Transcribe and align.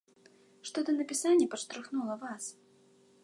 Што 0.69 0.83
да 0.87 0.95
напісання 1.01 1.45
падштурхнула 1.53 2.15
вас? 2.25 2.43